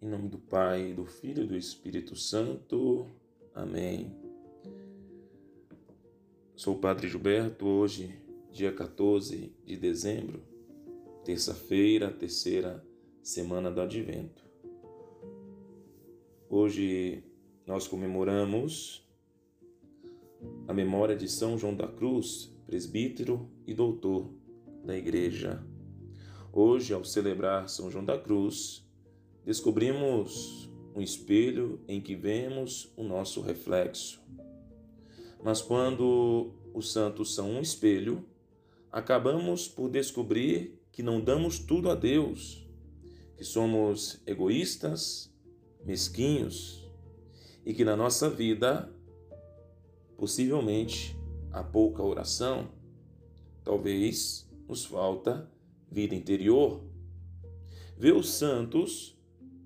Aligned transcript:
Em 0.00 0.06
nome 0.06 0.28
do 0.28 0.38
Pai, 0.38 0.92
do 0.92 1.04
Filho 1.04 1.42
e 1.42 1.46
do 1.48 1.56
Espírito 1.56 2.14
Santo. 2.14 3.04
Amém. 3.52 4.14
Sou 6.54 6.76
o 6.76 6.78
Padre 6.78 7.08
Gilberto, 7.08 7.66
hoje, 7.66 8.16
dia 8.52 8.72
14 8.72 9.52
de 9.64 9.76
dezembro, 9.76 10.40
terça-feira, 11.24 12.12
terceira 12.12 12.86
semana 13.24 13.72
do 13.72 13.80
Advento. 13.80 14.44
Hoje 16.48 17.24
nós 17.66 17.88
comemoramos 17.88 19.04
a 20.68 20.72
memória 20.72 21.16
de 21.16 21.28
São 21.28 21.58
João 21.58 21.74
da 21.74 21.88
Cruz, 21.88 22.56
presbítero 22.68 23.50
e 23.66 23.74
doutor 23.74 24.32
da 24.84 24.96
Igreja. 24.96 25.60
Hoje, 26.52 26.94
ao 26.94 27.04
celebrar 27.04 27.68
São 27.68 27.90
João 27.90 28.04
da 28.04 28.16
Cruz, 28.16 28.87
descobrimos 29.48 30.68
um 30.94 31.00
espelho 31.00 31.80
em 31.88 32.02
que 32.02 32.14
vemos 32.14 32.92
o 32.94 33.02
nosso 33.02 33.40
reflexo. 33.40 34.20
Mas 35.42 35.62
quando 35.62 36.52
os 36.74 36.92
santos 36.92 37.34
são 37.34 37.52
um 37.52 37.62
espelho, 37.62 38.22
acabamos 38.92 39.66
por 39.66 39.88
descobrir 39.88 40.78
que 40.92 41.02
não 41.02 41.18
damos 41.18 41.58
tudo 41.58 41.88
a 41.88 41.94
Deus, 41.94 42.68
que 43.38 43.42
somos 43.42 44.20
egoístas, 44.26 45.32
mesquinhos 45.82 46.86
e 47.64 47.72
que 47.72 47.86
na 47.86 47.96
nossa 47.96 48.28
vida 48.28 48.92
possivelmente 50.18 51.16
há 51.50 51.62
pouca 51.62 52.02
oração, 52.02 52.68
talvez 53.64 54.46
nos 54.68 54.84
falta 54.84 55.50
vida 55.90 56.14
interior. 56.14 56.84
Ver 57.96 58.14
os 58.14 58.28
santos 58.28 59.17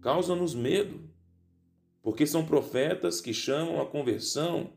causa-nos 0.02 0.54
medo, 0.54 1.08
porque 2.02 2.26
são 2.26 2.44
profetas 2.44 3.20
que 3.20 3.32
chamam 3.32 3.80
a 3.80 3.86
conversão 3.86 4.72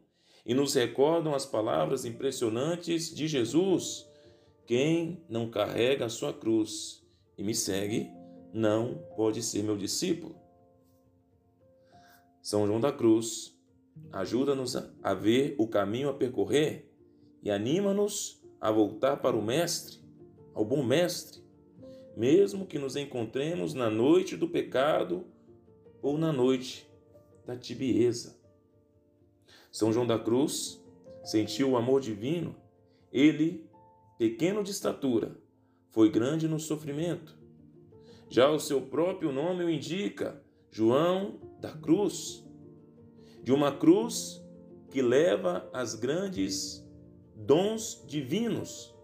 e 0.46 0.54
nos 0.54 0.76
recordam 0.76 1.34
as 1.34 1.46
palavras 1.46 2.06
impressionantes 2.06 3.14
de 3.14 3.28
Jesus: 3.28 4.08
Quem 4.66 5.26
não 5.28 5.50
carrega 5.50 6.06
a 6.06 6.10
sua 6.10 6.32
cruz 6.32 7.04
e 7.38 7.44
me 7.44 7.56
segue, 7.56 8.10
não 8.54 9.04
pode 9.18 9.42
ser 9.42 9.64
meu 9.64 9.76
discípulo. 9.76 10.40
São 12.42 12.68
João 12.68 12.80
da 12.80 12.92
Cruz 12.92 13.60
ajuda-nos 14.12 14.76
a 15.02 15.14
ver 15.14 15.56
o 15.58 15.68
caminho 15.68 16.10
a 16.10 16.14
percorrer 16.14 16.94
e 17.42 17.50
anima-nos 17.50 18.44
a 18.62 18.72
voltar 18.72 19.18
para 19.18 19.36
o 19.36 19.42
Mestre, 19.42 20.00
ao 20.54 20.64
bom 20.64 20.84
Mestre, 20.84 21.45
mesmo 22.16 22.66
que 22.66 22.80
nos 22.80 22.96
encontremos 22.96 23.74
na 23.74 23.90
noite 23.90 24.38
do 24.38 24.48
pecado 24.48 25.26
ou 26.02 26.18
na 26.18 26.32
noite 26.32 26.88
da 27.46 27.56
tibieza. 27.56 28.40
São 29.72 29.92
João 29.92 30.08
da 30.08 30.18
Cruz 30.18 30.82
sentiu 31.24 31.72
o 31.72 31.78
amor 31.78 32.00
divino. 32.00 32.56
Ele, 33.12 33.68
pequeno 34.18 34.64
de 34.64 34.72
estatura, 34.72 35.38
foi 35.90 36.10
grande 36.10 36.48
no 36.48 36.60
sofrimento. 36.60 37.38
Já 38.30 38.50
o 38.50 38.60
seu 38.60 38.82
próprio 38.82 39.32
nome 39.32 39.64
o 39.64 39.70
indica, 39.70 40.42
João 40.72 41.40
da 41.60 41.72
Cruz. 41.74 42.44
De 43.44 43.52
uma 43.52 43.72
cruz 43.72 44.42
que 44.90 45.02
leva 45.02 45.70
as 45.74 45.94
grandes 45.94 46.86
dons 47.36 48.04
divinos 48.08 48.96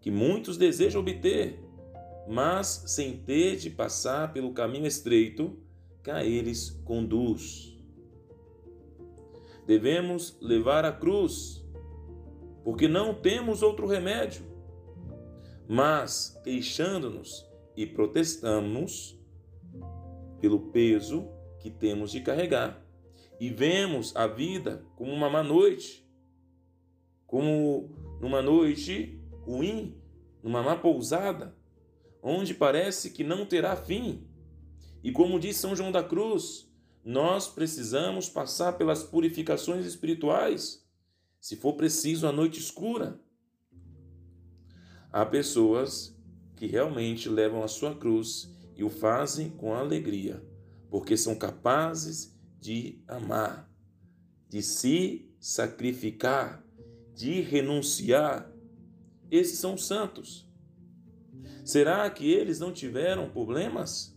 que 0.00 0.10
muitos 0.10 0.56
desejam 0.56 1.00
obter, 1.00 1.58
mas 2.28 2.84
sem 2.86 3.16
ter 3.16 3.56
de 3.56 3.70
passar 3.70 4.32
pelo 4.34 4.52
caminho 4.52 4.86
estreito 4.86 5.58
que 6.02 6.10
a 6.10 6.22
eles 6.22 6.70
conduz. 6.84 7.74
Devemos 9.66 10.38
levar 10.40 10.84
a 10.84 10.92
cruz, 10.92 11.66
porque 12.62 12.86
não 12.86 13.14
temos 13.14 13.62
outro 13.62 13.86
remédio. 13.86 14.42
Mas, 15.66 16.38
queixando-nos 16.44 17.46
e 17.76 17.86
protestamos 17.86 19.18
pelo 20.40 20.70
peso 20.70 21.28
que 21.60 21.70
temos 21.70 22.10
de 22.10 22.20
carregar, 22.20 22.82
e 23.40 23.50
vemos 23.50 24.14
a 24.16 24.26
vida 24.26 24.84
como 24.96 25.12
uma 25.12 25.30
má 25.30 25.42
noite, 25.42 26.06
como 27.26 27.90
numa 28.20 28.42
noite 28.42 29.22
ruim, 29.42 29.96
numa 30.42 30.62
má 30.62 30.76
pousada, 30.76 31.57
onde 32.22 32.54
parece 32.54 33.10
que 33.10 33.24
não 33.24 33.46
terá 33.46 33.76
fim. 33.76 34.26
E 35.02 35.12
como 35.12 35.38
diz 35.38 35.56
São 35.56 35.74
João 35.74 35.92
da 35.92 36.02
Cruz, 36.02 36.70
nós 37.04 37.48
precisamos 37.48 38.28
passar 38.28 38.72
pelas 38.72 39.02
purificações 39.02 39.86
espirituais, 39.86 40.84
se 41.40 41.56
for 41.56 41.74
preciso 41.74 42.26
a 42.26 42.32
noite 42.32 42.58
escura. 42.58 43.20
Há 45.12 45.24
pessoas 45.24 46.16
que 46.56 46.66
realmente 46.66 47.28
levam 47.28 47.62
a 47.62 47.68
sua 47.68 47.94
cruz 47.94 48.52
e 48.76 48.84
o 48.84 48.90
fazem 48.90 49.48
com 49.48 49.74
alegria, 49.74 50.44
porque 50.90 51.16
são 51.16 51.34
capazes 51.34 52.36
de 52.60 53.02
amar, 53.06 53.70
de 54.48 54.62
se 54.62 55.30
sacrificar 55.40 56.68
de 57.18 57.40
renunciar, 57.40 58.48
esses 59.28 59.58
são 59.58 59.76
santos. 59.76 60.47
Será 61.64 62.08
que 62.10 62.30
eles 62.30 62.58
não 62.58 62.72
tiveram 62.72 63.28
problemas? 63.28 64.16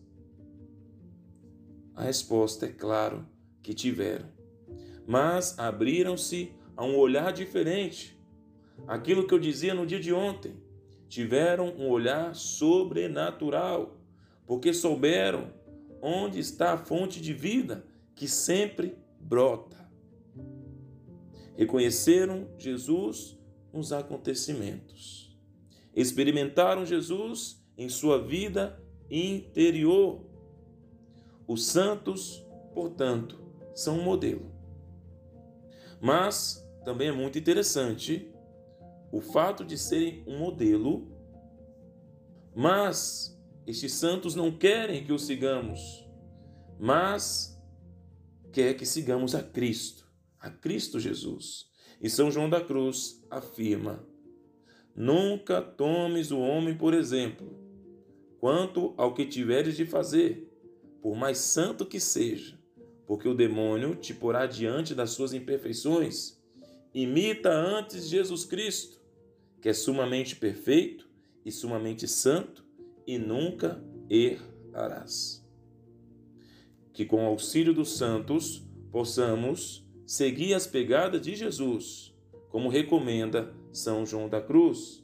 A 1.95 2.03
resposta 2.03 2.65
é 2.65 2.71
claro 2.71 3.27
que 3.61 3.73
tiveram, 3.73 4.27
mas 5.05 5.57
abriram-se 5.59 6.53
a 6.75 6.83
um 6.83 6.97
olhar 6.97 7.31
diferente. 7.33 8.19
Aquilo 8.87 9.27
que 9.27 9.33
eu 9.33 9.39
dizia 9.39 9.73
no 9.73 9.85
dia 9.85 9.99
de 9.99 10.13
ontem, 10.13 10.55
tiveram 11.07 11.69
um 11.77 11.89
olhar 11.89 12.33
sobrenatural, 12.33 13.97
porque 14.47 14.73
souberam 14.73 15.53
onde 16.01 16.39
está 16.39 16.73
a 16.73 16.77
fonte 16.77 17.21
de 17.21 17.33
vida 17.33 17.85
que 18.15 18.27
sempre 18.27 18.97
brota 19.19 19.81
reconheceram 21.61 22.47
Jesus 22.57 23.37
nos 23.71 23.93
acontecimentos, 23.93 25.30
experimentaram 25.96 26.85
Jesus 26.85 27.63
em 27.78 27.90
sua 27.90 28.22
vida 28.22 28.81
interior. 29.09 30.25
Os 31.47 31.66
santos, 31.66 32.46
portanto, 32.74 33.40
são 33.74 34.00
um 34.00 34.03
modelo. 34.03 34.52
Mas 36.00 36.66
também 36.85 37.09
é 37.09 37.12
muito 37.12 37.38
interessante 37.38 38.31
o 39.12 39.22
fato 39.22 39.66
de 39.66 39.78
serem 39.78 40.24
um 40.25 40.40
modelo, 40.40 41.07
mas 42.56 43.38
estes 43.68 43.94
santos 43.94 44.35
não 44.35 44.52
querem 44.52 45.03
que 45.03 45.12
os 45.12 45.25
sigamos, 45.25 46.08
mas 46.79 47.62
quer 48.52 48.73
que 48.73 48.85
sigamos 48.85 49.35
a 49.35 49.44
Cristo 49.44 50.02
a 50.41 50.50
Cristo 50.50 51.00
Jesus. 51.00 51.68
E 52.02 52.09
São 52.09 52.31
João 52.31 52.50
da 52.50 52.59
Cruz 52.59 53.23
afirma: 53.29 54.03
Nunca 54.96 55.62
tomes 55.62 56.31
o 56.31 56.40
homem 56.40 56.78
por 56.78 56.94
exemplo, 56.94 57.47
quanto 58.40 58.94
ao 58.97 59.13
que 59.13 59.25
tiveres 59.25 59.78
de 59.78 59.85
fazer, 59.85 60.52
por 61.02 61.16
mais 61.16 61.38
santo 61.38 61.85
que 61.85 62.00
seja, 62.00 62.59
porque 63.07 63.28
o 63.28 63.34
demônio 63.34 63.96
te 63.96 64.13
porá 64.13 64.46
diante 64.46 64.94
das 64.94 65.12
suas 65.12 65.34
imperfeições. 65.34 66.40
Imita 66.94 67.50
antes 67.50 68.09
Jesus 68.09 68.46
Cristo, 68.46 69.00
que 69.62 69.69
é 69.69 69.74
sumamente 69.74 70.35
perfeito 70.35 71.08
e 71.46 71.52
sumamente 71.52 72.08
santo, 72.08 72.66
e 73.08 73.18
nunca 73.18 73.84
errarás. 74.09 75.46
Que 76.94 77.05
com 77.05 77.23
o 77.23 77.28
auxílio 77.28 77.73
dos 77.73 77.97
santos 77.97 78.67
possamos 78.91 79.87
seguir 80.05 80.53
as 80.53 80.67
pegadas 80.67 81.22
de 81.22 81.35
Jesus, 81.35 82.10
como 82.51 82.69
recomenda 82.69 83.53
São 83.71 84.05
João 84.05 84.27
da 84.27 84.41
Cruz, 84.41 85.03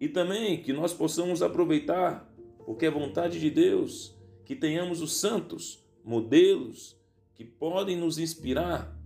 e 0.00 0.08
também 0.08 0.62
que 0.62 0.72
nós 0.72 0.92
possamos 0.92 1.42
aproveitar, 1.42 2.32
porque 2.64 2.86
é 2.86 2.90
vontade 2.90 3.38
de 3.38 3.50
Deus, 3.50 4.16
que 4.44 4.56
tenhamos 4.56 5.02
os 5.02 5.16
santos, 5.16 5.84
modelos 6.04 6.98
que 7.34 7.44
podem 7.44 7.96
nos 7.96 8.18
inspirar. 8.18 8.96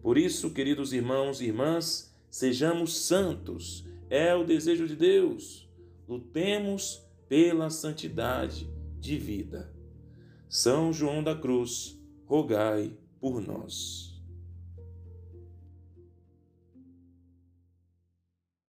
Por 0.00 0.16
isso, 0.16 0.50
queridos 0.50 0.92
irmãos 0.92 1.40
e 1.40 1.46
irmãs, 1.46 2.14
sejamos 2.30 2.96
santos, 2.96 3.84
é 4.08 4.34
o 4.34 4.44
desejo 4.44 4.86
de 4.86 4.96
Deus. 4.96 5.68
Lutemos 6.08 7.02
pela 7.28 7.70
santidade 7.70 8.68
de 8.98 9.16
vida. 9.16 9.72
São 10.48 10.92
João 10.92 11.22
da 11.22 11.34
Cruz, 11.34 12.00
rogai 12.24 12.92
por 13.20 13.40
nós. 13.40 14.09